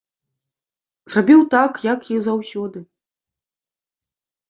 [1.11, 2.79] Зрабіў так, як і заўсёды.